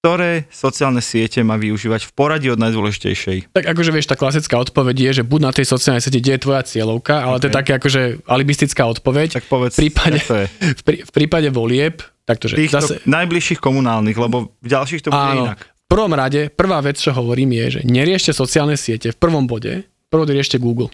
[0.00, 3.52] ktoré sociálne siete má využívať v poradí od najdôležitejšej.
[3.52, 6.44] Tak akože vieš, tá klasická odpoveď je, že buď na tej sociálnej sieti, kde je
[6.48, 9.36] tvoja cieľovka, ale to je také akože alibistická odpoveď.
[9.36, 10.46] Tak povedz, v prípade, to je.
[10.80, 15.20] v, prí, v prípade volieb, taktože Týchto zase, najbližších komunálnych, lebo v ďalších to bude
[15.20, 15.68] áno, inak.
[15.68, 19.84] v prvom rade, prvá vec, čo hovorím je, že neriešte sociálne siete v prvom bode,
[20.08, 20.88] prvom riešte Google.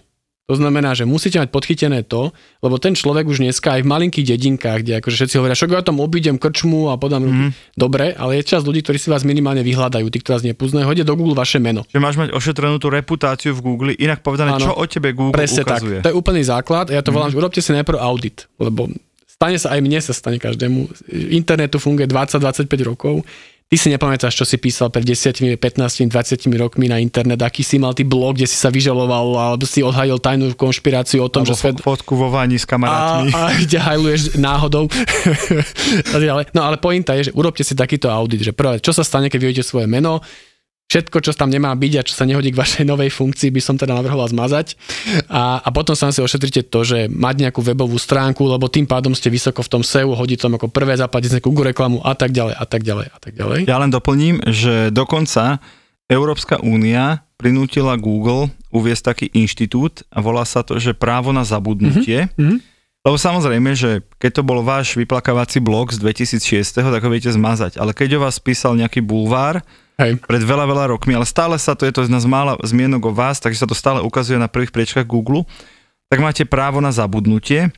[0.47, 2.31] To znamená, že musíte mať podchytené to,
[2.63, 5.83] lebo ten človek už dneska aj v malinkých dedinkách, kde akože všetci hovoria, že ja
[5.83, 7.27] tam obídem krčmu a podám.
[7.27, 7.47] Mhm.
[7.75, 11.03] Dobre, ale je čas ľudí, ktorí si vás minimálne vyhľadajú, tí, ktorí vás nepúznajú, hodia
[11.03, 11.83] do Google vaše meno.
[11.91, 14.63] Že máš mať ošetrenú tú reputáciu v Google, inak povedané, Áno.
[14.63, 15.99] čo o tebe Google Presne ukazuje.
[15.99, 16.03] tak.
[16.07, 16.95] To je úplný základ.
[16.95, 18.87] Ja to volám, že urobte si najprv audit, lebo
[19.27, 21.11] stane sa aj mne, sa stane každému.
[21.27, 23.27] Internetu funguje 20-25 rokov.
[23.67, 26.15] Ty si nepamätáš, čo si písal pred 10, 15, 20
[26.55, 30.23] rokmi na internet, aký si mal ty blog, kde si sa vyžaloval, alebo si odhajil
[30.23, 31.75] tajnú konšpiráciu o tom, Alebo že svet...
[31.83, 33.29] fotku vo vani s A, kamarátmi.
[33.35, 34.87] a kde hajluješ náhodou.
[36.15, 39.27] A no ale pointa je, že urobte si takýto audit, že prvé, čo sa stane,
[39.27, 40.23] keď vyhodíte svoje meno,
[40.87, 43.75] všetko, čo tam nemá byť a čo sa nehodí k vašej novej funkcii, by som
[43.75, 44.79] teda navrhoval zmazať.
[45.27, 49.11] A, a potom sa si ošetrite to, že mať nejakú webovú stránku, lebo tým pádom
[49.11, 52.55] ste vysoko v tom SEO, hodí tam ako prvé, zaplatiť nejakú reklamu a tak ďalej
[52.55, 53.59] a tak ďalej a tak ďalej.
[53.67, 55.59] Ja len doplním, že dokonca
[56.07, 62.31] Európska únia prinútila Google uviesť taký inštitút a volá sa to, že právo na zabudnutie.
[62.39, 62.79] mhm.
[63.05, 67.79] Lebo samozrejme, že keď to bol váš vyplakávací blog z 2006, tak ho viete zmazať.
[67.79, 69.63] Ale keď o vás písal nejaký bulvár
[69.97, 70.21] Hej.
[70.21, 73.11] pred veľa, veľa rokmi, ale stále sa to, je to jedna z mála zmienok o
[73.17, 75.49] vás, takže sa to stále ukazuje na prvých priečkách Google,
[76.05, 77.73] tak máte právo na zabudnutie.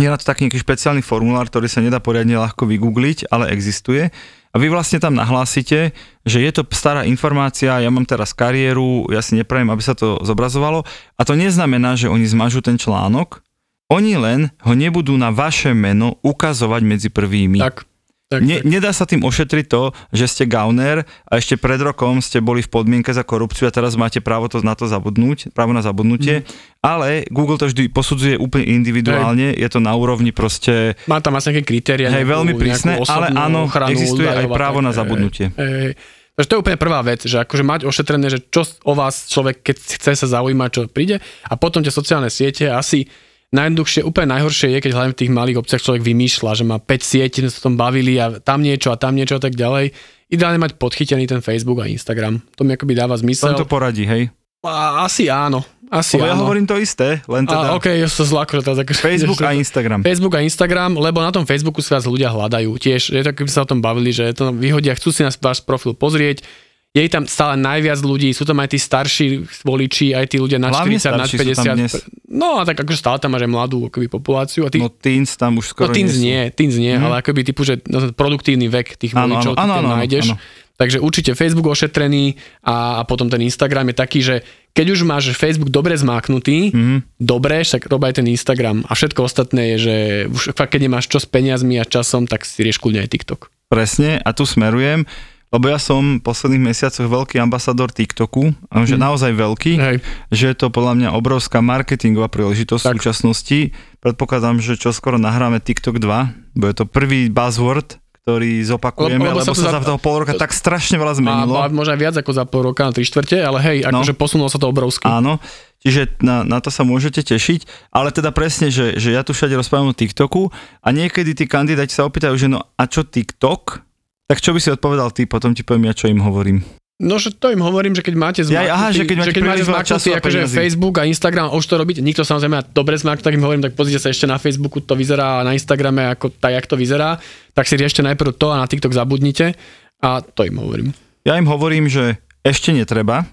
[0.00, 4.08] Je na to taký nejaký špeciálny formulár, ktorý sa nedá poriadne ľahko vygoogliť, ale existuje.
[4.50, 5.92] A vy vlastne tam nahlásite,
[6.24, 10.16] že je to stará informácia, ja mám teraz kariéru, ja si neprajem, aby sa to
[10.24, 10.88] zobrazovalo.
[11.14, 13.44] A to neznamená, že oni zmažú ten článok,
[13.92, 17.60] oni len ho nebudú na vaše meno ukazovať medzi prvými.
[17.60, 17.89] Tak,
[18.30, 18.64] tak, Ne, tak.
[18.64, 22.70] nedá sa tým ošetriť to, že ste gauner a ešte pred rokom ste boli v
[22.70, 26.46] podmienke za korupciu a teraz máte právo to, na to zabudnúť, právo na zabudnutie,
[26.78, 31.50] ale Google to vždy posudzuje úplne individuálne, je to na úrovni proste, Má tam asi
[31.50, 32.06] nejaké kritéria.
[32.08, 34.84] Hej, nejakú- veľmi prísne, ale áno, existuje aj právo tak.
[34.84, 35.46] na Hej, zabudnutie.
[35.52, 35.94] hej, hej.
[36.30, 39.60] Takže to je úplne prvá vec, že akože mať ošetrené, že čo o vás človek,
[39.60, 43.10] keď chce sa zaujímať, čo príde a potom tie sociálne siete asi
[43.50, 46.86] najjednoduchšie, úplne najhoršie je, keď hlavne v tých malých obciach človek vymýšľa, že má 5
[47.02, 49.90] sietí, sme sa tom bavili a tam niečo a tam niečo a tak ďalej.
[50.30, 52.38] Ideálne mať podchytený ten Facebook a Instagram.
[52.54, 53.58] To mi akoby dáva zmysel.
[53.58, 54.30] to poradí, hej.
[54.62, 55.66] A, asi áno.
[55.90, 56.46] Asi Lebo ja áno.
[56.46, 59.50] hovorím to isté, len teda A, OK, ja som zlá, akože teraz akože, Facebook a
[59.64, 60.06] Instagram.
[60.06, 62.70] Facebook a Instagram, lebo na tom Facebooku si vás ľudia hľadajú.
[62.78, 65.66] Tiež je to, keby sa o tom bavili, že to vyhodia, chcú si nás váš
[65.66, 66.46] profil pozrieť.
[66.90, 69.26] Je tam stále najviac ľudí, sú tam aj tí starší
[69.62, 71.92] voliči, aj tí ľudia na Hlavne 40, na starší sú tam dnes.
[72.02, 72.34] 50.
[72.34, 74.66] No a tak akože stále tam máš aj mladú akoby, populáciu.
[74.66, 76.26] A tí, No teens tam už skoro no teens sú.
[76.26, 77.06] nie, teens nie, mm.
[77.06, 80.34] ale akoby typu, že no, produktívny vek tých Áno, voličov tam áno, nájdeš.
[80.34, 80.42] áno.
[80.80, 84.36] Takže určite Facebook ošetrený a, a potom ten Instagram je taký, že
[84.72, 87.20] keď už máš Facebook dobre zmáknutý, mm.
[87.20, 89.94] dobre, však rob aj ten Instagram a všetko ostatné je, že
[90.32, 93.52] už fakt, keď nemáš čo s peniazmi a časom, tak si rieš kľudne aj TikTok.
[93.68, 95.04] Presne, a tu smerujem,
[95.50, 99.96] lebo ja som v posledných mesiacoch veľký ambasador TikToku, a že naozaj veľký, Hej.
[100.30, 102.96] že je to podľa mňa obrovská marketingová príležitosť v Tak.
[102.96, 103.58] súčasnosti.
[103.98, 109.42] Predpokladám, že čo skoro nahráme TikTok 2, bude to prvý buzzword, ktorý zopakujeme, Lebo- lebo,
[109.42, 111.54] lebo sa sa za- za toho pol roka tak strašne veľa A, zmenilo.
[111.56, 114.04] a možno aj viac ako za pol roka na 3 štvrte, ale hej, No.
[114.04, 115.08] akože posunulo sa to obrovsky.
[115.08, 115.40] Áno,
[115.80, 119.56] čiže na, na to sa môžete tešiť, ale teda presne, že, že ja tu všade
[119.56, 120.46] rozprávam o TikToku
[120.78, 123.89] a niekedy tí kandidáti sa opýtajú, že no a čo TikTok?
[124.30, 126.62] Tak čo by si odpovedal ty, potom ti poviem ja, čo im hovorím.
[127.00, 129.32] No, že to im hovorím, že keď máte Ja- zmaknutý, aha, že keď máte že
[129.32, 130.40] keď máte zmaknutý akože.
[130.46, 133.72] Facebook a Instagram, už to robíte, nikto samozrejme má dobre zmaknutý, tak im hovorím, tak
[133.72, 137.16] pozrite sa ešte na Facebooku, to vyzerá a na Instagrame, ako tak, jak to vyzerá,
[137.50, 139.56] tak si riešte najprv to a na TikTok zabudnite
[139.98, 140.88] a to im hovorím.
[141.24, 143.24] Ja im hovorím, že ešte netreba,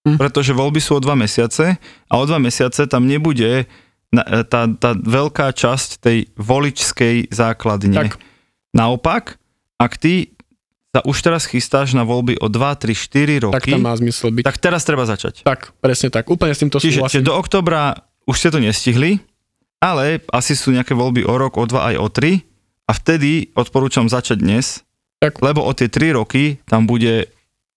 [0.00, 0.16] Hm.
[0.16, 1.76] pretože voľby sú o dva mesiace
[2.08, 3.68] a o dva mesiace tam nebude
[4.08, 8.00] na- tá, tá veľká časť tej voličskej základne.
[8.00, 8.16] Tak.
[8.72, 9.36] Naopak,
[9.76, 10.32] ak ty
[10.90, 14.30] sa už teraz chystáš na voľby o 2, 3, 4 roky, Tak tam má zmysel
[14.32, 14.42] byť.
[14.42, 15.42] Tak, teraz treba začať.
[15.42, 17.24] tak presne tak, úplne s týmto Čiže, čiže súhlasím.
[17.24, 17.82] do oktobra
[18.24, 19.22] už ste to nestihli,
[19.78, 22.42] ale asi sú nejaké voľby o rok, o dva aj o tri
[22.84, 24.82] a vtedy odporúčam začať dnes,
[25.18, 25.38] Tak.
[25.38, 27.30] lebo o tie 3 roky tam bude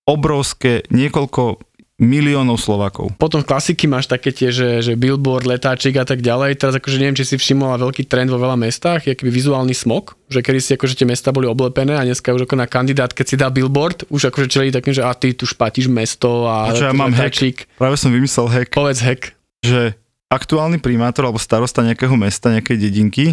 [0.03, 1.61] obrovské niekoľko
[2.03, 3.15] miliónov Slovakov.
[3.15, 6.55] Potom klasiky máš také tie, že, že billboard, letáčik a tak ďalej.
[6.55, 9.71] Teraz akože neviem, či si všimol ale veľký trend vo veľa mestách, je akýby vizuálny
[9.71, 13.09] smog, že kedy si akože tie mesta boli oblepené a dneska už ako na kandidát,
[13.09, 16.67] keď si dá billboard, už akože čeli takým, že a ty tu špatíš mesto a,
[16.67, 17.31] A čo ja mám hack?
[17.31, 17.55] letáčik.
[17.73, 19.31] Práve som vymyslel hack, Povedz hack.
[19.61, 19.95] že
[20.27, 23.25] aktuálny primátor alebo starosta nejakého mesta, nejakej dedinky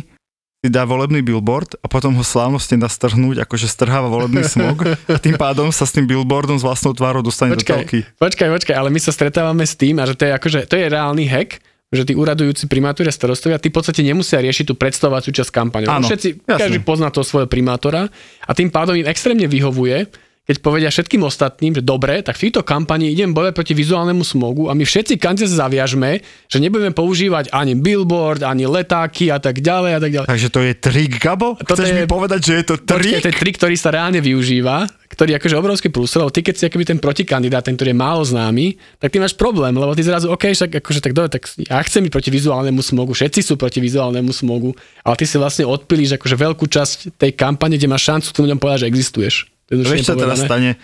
[0.61, 5.17] si dá volebný billboard a potom ho slávnostne dá strhnúť, akože strháva volebný smog a
[5.17, 8.01] tým pádom sa s tým billboardom s vlastnou tvárou dostane do Počkaj, telky.
[8.21, 10.85] počkaj, počkaj, ale my sa stretávame s tým, a že to je akože, to je
[10.93, 15.33] reálny hack, že tí uradujúci primátori a starostovia, tí v podstate nemusia riešiť tú predstavovaciu
[15.33, 15.89] časť kampane.
[15.89, 16.61] Áno, Všetci, jasné.
[16.61, 18.13] každý pozná toho svojho primátora
[18.45, 20.13] a tým pádom im extrémne vyhovuje,
[20.51, 24.67] keď povedia všetkým ostatným, že dobre, tak v týchto kampani idem bojovať proti vizuálnemu smogu
[24.67, 29.63] a my všetci kandidáti sa zaviažme, že nebudeme používať ani billboard, ani letáky a tak
[29.63, 30.27] ďalej a tak ďalej.
[30.27, 31.55] Takže to je trik, Gabo?
[31.55, 33.23] Toto Chceš je- mi povedať, že je to trik?
[33.23, 36.55] to je trik, ktorý sa reálne využíva, ktorý je akože obrovský plus, lebo ty keď
[36.59, 40.03] si akoby ten protikandidát, ten, ktorý je málo známy, tak ty máš problém, lebo ty
[40.03, 43.55] zrazu, OK, však akože tak dobre, tak ja chcem byť proti vizuálnemu smogu, všetci sú
[43.55, 44.75] proti vizuálnemu smogu,
[45.07, 48.59] ale ty si vlastne odpilíš akože veľkú časť tej kampane, kde máš šancu tým ľuďom
[48.59, 49.60] povedať, že existuješ.
[49.71, 50.75] To Vieš, čo teraz stane?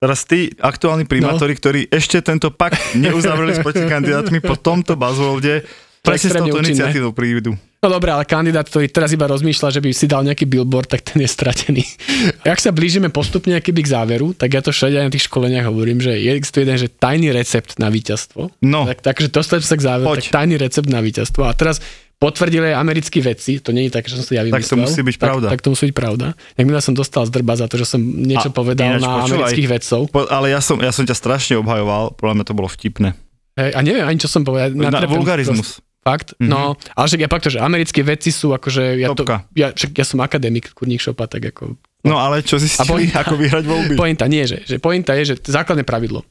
[0.00, 1.60] Teraz tí aktuálni primátori, no.
[1.60, 5.60] ktorí ešte tento pakt neuzavreli s protikandidátmi po tomto buzzworde,
[6.00, 7.52] presne s touto iniciatívou prídu.
[7.80, 11.00] No dobré, ale kandidát, ktorý teraz iba rozmýšľa, že by si dal nejaký billboard, tak
[11.00, 11.80] ten je stratený.
[12.48, 15.64] Ak sa blížime postupne keby k záveru, tak ja to všade aj na tých školeniach
[15.64, 18.52] hovorím, že je existuje jeden, že tajný recept na víťazstvo.
[18.60, 18.84] No.
[18.84, 20.28] Tak, takže dostať sa k záveru, Poď.
[20.28, 21.48] tak tajný recept na víťazstvo.
[21.48, 21.80] A teraz
[22.20, 24.84] potvrdili aj americkí vedci, to nie je tak, že som si ja Tak to vymyslel.
[24.84, 25.46] musí byť tak, pravda.
[25.48, 26.26] Tak, to musí byť pravda.
[26.36, 29.08] Jak minule som dostal z drba za to, že som niečo A povedal ináč na
[29.08, 29.24] počúvaj.
[29.26, 30.00] amerických vedcov.
[30.12, 33.16] Po, ale ja som, ja som ťa strašne obhajoval, podľa mňa to bolo vtipné.
[33.56, 34.76] Hej, a neviem ani, čo som povedal.
[34.76, 35.80] Na, natrepem vulgarizmus.
[36.00, 36.32] Fakt?
[36.36, 36.48] Mm-hmm.
[36.48, 39.44] No, ale však ja fakt to, že americké vedci sú akože, ja, to, Topka.
[39.52, 41.76] ja, však ja som akademik kurník šopa, tak ako...
[42.04, 43.94] No ale čo zistili, pointa- ako vyhrať voľby?
[43.96, 46.24] Pointa nie, že, že pointa je, že základné pravidlo.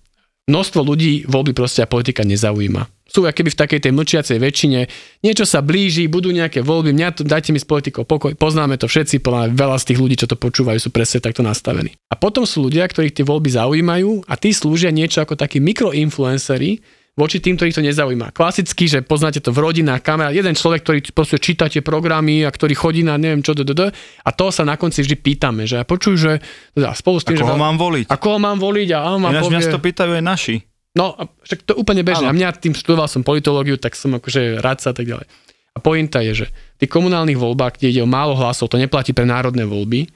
[0.49, 2.89] Množstvo ľudí voľby proste a politika nezaujíma.
[3.09, 4.79] Sú keby v takej tej mlčiacej väčšine,
[5.25, 8.85] niečo sa blíži, budú nejaké voľby, mňa to, dajte mi s politikou pokoj, poznáme to
[8.85, 11.97] všetci, podľa veľa z tých ľudí, čo to počúvajú, sú presne takto nastavení.
[12.09, 16.85] A potom sú ľudia, ktorých tie voľby zaujímajú a tí slúžia niečo ako takí mikroinfluenceri,
[17.15, 18.31] voči tým, ktorých to nezaujíma.
[18.31, 22.51] Klasicky, že poznáte to v rodinách, kamera, jeden človek, ktorý proste číta tie programy a
[22.51, 23.91] ktorý chodí na neviem čo, ddd,
[24.23, 26.31] a toho sa na konci vždy pýtame, že a počuj, že
[26.71, 28.05] teda spolu s A tým, že koho veľa- mám voliť?
[28.07, 29.65] a koho mám voliť a on Ináč mňa povie...
[29.65, 30.55] si to pýtajú aj naši.
[30.95, 32.25] No, a však to je úplne bežné.
[32.25, 32.39] A Áno.
[32.39, 35.27] mňa tým študoval som politológiu, tak som akože radca a tak ďalej.
[35.69, 39.13] A pointa je, že v tých komunálnych voľbách, kde ide o málo hlasov, to neplatí
[39.13, 40.09] pre národné voľby,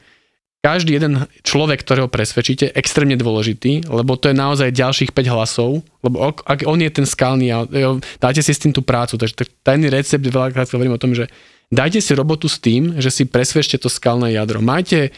[0.63, 6.32] každý jeden človek, ktorého presvedčíte, extrémne dôležitý, lebo to je naozaj ďalších 5 hlasov, lebo
[6.32, 9.52] ok- ak on je ten skalný jo, dáte si s tým tú prácu, takže tak
[9.67, 11.28] tajný recept, veľakrát hovorím o tom, že
[11.67, 14.63] dajte si robotu s tým, že si presvedčte to skalné jadro.
[14.63, 15.12] Majte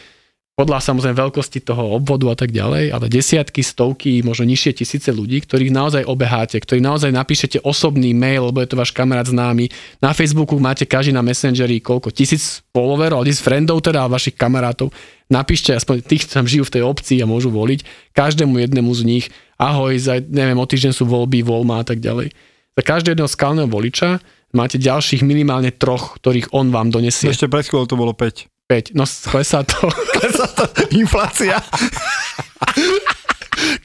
[0.55, 5.43] podľa samozrejme veľkosti toho obvodu a tak ďalej, ale desiatky, stovky, možno nižšie tisíce ľudí,
[5.43, 9.67] ktorých naozaj obeháte, ktorých naozaj napíšete osobný mail, lebo je to váš kamarát známy.
[9.99, 12.07] Na Facebooku máte každý na Messengeri koľko?
[12.15, 14.95] Tisíc followerov, tisíc friendov teda, vašich kamarátov.
[15.27, 18.15] Napíšte aspoň tých, čo tam žijú v tej obci a môžu voliť.
[18.15, 19.25] Každému jednému z nich,
[19.59, 22.31] ahoj, za, neviem, o týždeň sú voľby, voľma a tak ďalej.
[22.79, 24.23] Za každého jedného skalného voliča
[24.55, 27.27] máte ďalších minimálne troch, ktorých on vám donesie.
[27.27, 28.54] Ešte pred chvíľou to bolo 5.
[28.67, 28.97] 5.
[28.97, 29.89] No klesá to.
[30.17, 30.65] Klesá to
[30.97, 31.61] inflácia.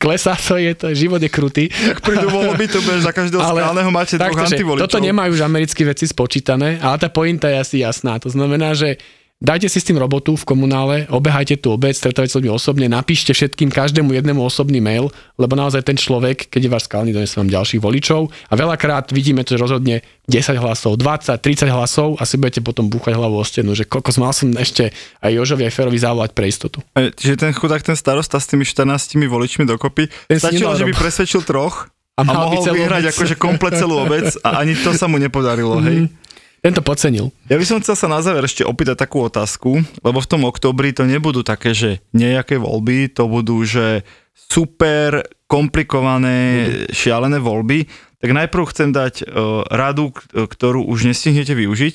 [0.01, 1.65] klesá to, je to, život je krutý.
[2.01, 4.89] Prídu voľby, to budeš za každého ale, skalného máte dvoch antivoličov.
[4.89, 8.17] Toto nemajú už americké veci spočítané, ale tá pointa je asi jasná.
[8.25, 8.97] To znamená, že
[9.41, 13.33] Dajte si s tým robotu v komunále, obehajte tú obec, stretávajte sa ľuďmi osobne, napíšte
[13.33, 15.09] všetkým, každému jednému osobný mail,
[15.41, 19.41] lebo naozaj ten človek, keď je váš skalný, donesie vám ďalších voličov a veľakrát vidíme,
[19.41, 23.73] že rozhodne 10 hlasov, 20, 30 hlasov a si budete potom búchať hlavu o stenu,
[23.73, 24.93] že koľko mal som ešte
[25.25, 26.85] aj Jožovi aj Ferovi zavolať pre istotu.
[26.93, 30.93] E, čiže ten chudák, ten starosta s tými 14 voličmi dokopy, ten stačilo, že by
[30.93, 31.89] presvedčil troch
[32.21, 36.05] a, a mohol vyhrať akože komplet celú obec a ani to sa mu nepodarilo, hej?
[36.05, 36.29] Mhm.
[36.61, 37.33] Ten to podcenil.
[37.49, 40.93] Ja by som chcel sa na záver ešte opýtať takú otázku, lebo v tom oktobri
[40.93, 44.05] to nebudú také, že nejaké voľby, to budú, že
[44.37, 47.89] super komplikované, šialené voľby.
[48.21, 51.95] Tak najprv chcem dať uh, radu, ktorú už nestihnete využiť,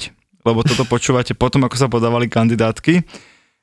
[0.49, 3.05] lebo toto počúvate potom, ako sa podávali kandidátky.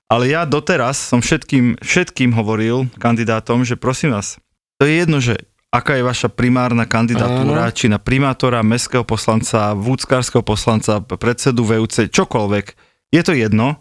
[0.07, 4.39] Ale ja doteraz som všetkým, všetkým hovoril kandidátom, že prosím vás,
[4.79, 7.75] to je jedno, že aká je vaša primárna kandidatúra, Áno.
[7.75, 12.67] či na primátora, mestského poslanca, vúckárskeho poslanca, predsedu VUC, čokoľvek.
[13.09, 13.81] Je to jedno,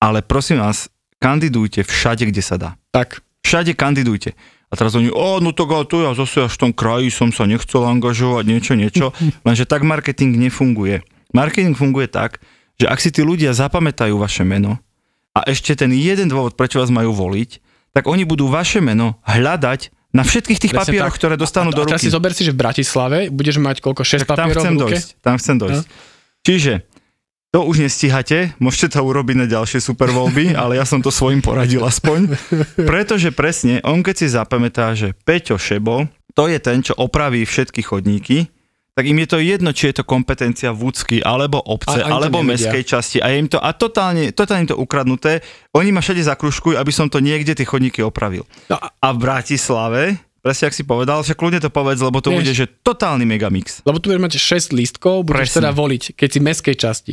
[0.00, 0.88] ale prosím vás,
[1.20, 2.70] kandidujte všade, kde sa dá.
[2.88, 3.20] Tak.
[3.44, 4.32] Všade kandidujte.
[4.66, 7.46] A teraz oni, o, no to to ja zase až v tom kraji som sa
[7.46, 9.06] nechcel angažovať, niečo, niečo.
[9.46, 11.04] Lenže tak marketing nefunguje.
[11.30, 12.42] Marketing funguje tak,
[12.80, 14.80] že ak si tí ľudia zapamätajú vaše meno
[15.36, 19.95] a ešte ten jeden dôvod, prečo vás majú voliť, tak oni budú vaše meno hľadať
[20.16, 21.20] na všetkých tých Presne papieroch, tak.
[21.20, 21.92] ktoré dostanú a, do ruky.
[21.92, 24.50] A teraz si zober si, že v Bratislave budeš mať koľko, 6 tak papierov tam
[24.56, 24.96] chcem v ruke?
[24.96, 25.84] Dojsť, tam chcem dojsť.
[25.84, 25.92] No.
[26.46, 26.72] Čiže
[27.52, 31.44] to už nestíhate, môžete to urobiť na ďalšie super voľby, ale ja som to svojim
[31.44, 32.32] poradil aspoň.
[32.76, 37.80] Pretože presne, on keď si zapamätá, že Peťo Šebo, to je ten, čo opraví všetky
[37.80, 38.52] chodníky,
[38.96, 42.80] tak im je to jedno, či je to kompetencia vúcky, alebo obce, a, alebo mestskej
[42.80, 43.20] časti.
[43.20, 45.44] A je im to a totálne, totálne to ukradnuté.
[45.76, 48.48] Oni ma všade zakruškujú, aby som to niekde tie chodníky opravil.
[48.72, 48.88] No a...
[48.88, 52.52] a v Bratislave, presne ak si povedal, však kľudne to povedz, lebo to Vieš, bude,
[52.56, 53.84] že totálny megamix.
[53.84, 54.34] Lebo tu budeš mať
[54.72, 55.56] 6 lístkov, budeš presne.
[55.60, 57.12] teda voliť, keď si mestskej časti.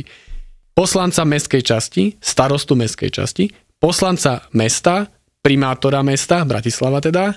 [0.72, 3.44] Poslanca mestskej časti, starostu mestskej časti,
[3.76, 5.12] poslanca mesta,
[5.44, 7.36] primátora mesta, Bratislava teda,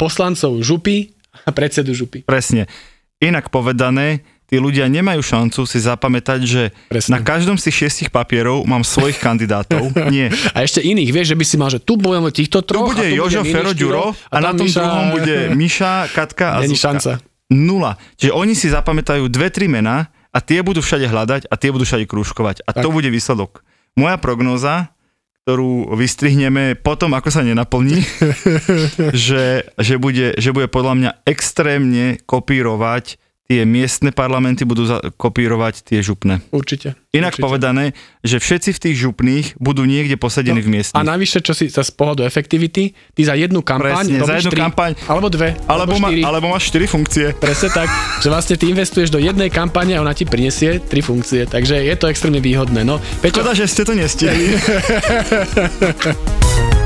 [0.00, 1.12] poslancov župy
[1.44, 2.24] a predsedu župy.
[2.24, 2.64] Presne.
[3.16, 7.16] Inak povedané, tí ľudia nemajú šancu si zapamätať, že Presne.
[7.16, 9.88] na každom z tých šiestich papierov mám svojich kandidátov.
[10.14, 10.28] Nie.
[10.52, 12.92] A ešte iných, vieš, že by si mal, že tu budeme týchto troch.
[12.92, 14.80] Tu bude Jožo, Fero, Ďuro a, a na tom Miša...
[14.84, 17.18] druhom bude Miša, Katka a Není šanca.
[17.48, 17.96] Nula.
[18.18, 21.88] Čiže oni si zapamätajú dve, tri mená a tie budú všade hľadať a tie budú
[21.88, 22.66] všade krúžkovať.
[22.68, 22.84] A tak.
[22.84, 23.64] to bude výsledok.
[23.96, 24.92] Moja prognóza,
[25.46, 28.02] ktorú vystrihneme potom, ako sa nenaplní,
[29.14, 35.86] že, že, bude, že bude podľa mňa extrémne kopírovať tie miestne parlamenty budú za- kopírovať
[35.86, 36.42] tie župné.
[36.50, 36.98] Určite.
[37.14, 37.46] Inak určite.
[37.46, 37.84] povedané,
[38.26, 40.98] že všetci v tých župných budú niekde posedení no, v miestnych.
[40.98, 44.60] A navyše, čo si z pohľadu efektivity, ty za jednu kampaň Presne, za jednu tri,
[44.60, 47.32] kampaň, alebo dve, alebo, alebo, ma, alebo máš štyri funkcie.
[47.38, 47.88] Presne tak,
[48.20, 51.94] že vlastne ty investuješ do jednej kampane a ona ti prinesie tri funkcie, takže je
[51.94, 52.82] to extrémne výhodné.
[52.82, 53.46] No, Peťo...
[53.46, 54.58] Škoda, že ste to nestihli.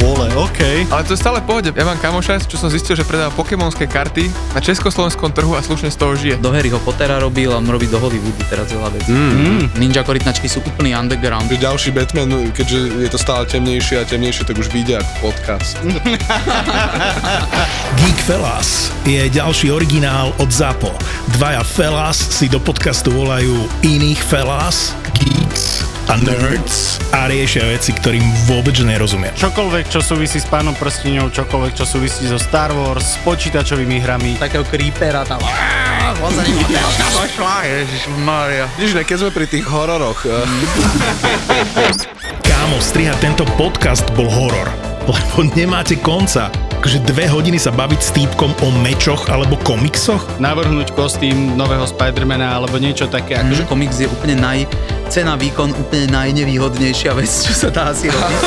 [0.00, 0.60] vole, OK.
[0.90, 1.72] Ale to je stále pohode.
[1.72, 5.88] Ja mám kamoša, čo som zistil, že predáva pokémonské karty na československom trhu a slušne
[5.92, 6.34] z toho žije.
[6.42, 9.10] Do Harryho Pottera robil a robí do Hollywoodu teraz veľa vecí.
[9.12, 9.32] Mm.
[9.32, 9.64] mm.
[9.80, 11.48] Ninja korytnačky sú úplný underground.
[11.48, 15.78] Že ďalší Batman, keďže je to stále temnejšie a temnejšie, tak už vyjde ako podcast.
[18.02, 20.92] Geek Fellas je ďalší originál od ZAPO.
[21.38, 25.45] Dvaja Fellas si do podcastu volajú iných Fellas, Geeks
[26.06, 29.34] a nerds a riešia veci, ktorým vôbec nerozumia.
[29.34, 34.38] Čokoľvek, čo súvisí s pánom prstiňou, čokoľvek, čo súvisí so Star Wars, s počítačovými hrami.
[34.38, 35.42] Takého creepera tam.
[37.66, 38.64] Ježišmarja.
[38.78, 40.22] Vidíš, keď sme pri tých hororoch.
[42.46, 44.70] Kámo, strihať tento podcast bol horor,
[45.10, 46.54] lebo nemáte konca
[46.86, 50.22] akože dve hodiny sa baviť s týpkom o mečoch alebo komiksoch?
[50.38, 53.34] Navrhnúť kostým nového Spidermana alebo niečo také.
[53.42, 54.70] Akože komiks je úplne naj,
[55.08, 58.40] cena výkon úplne najnevýhodnejšia vec, čo sa dá asi robiť.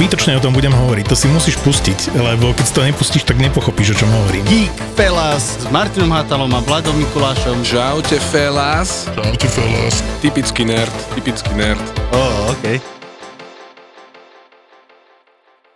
[0.00, 3.36] zbytočne o tom budem hovoriť, to si musíš pustiť, lebo keď si to nepustíš, tak
[3.36, 4.48] nepochopíš, o čom hovorím.
[4.48, 7.60] Geek Pelas s Martinom Hatalom a Vladom Mikulášom.
[7.60, 9.12] Čaute, felás.
[9.12, 10.00] Čaute, fellas.
[10.24, 11.84] Typický nerd, typický nerd.
[12.10, 12.80] Ó, oh, okej.
[12.80, 12.99] Okay.